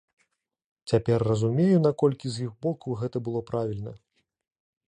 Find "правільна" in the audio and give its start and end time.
3.51-3.91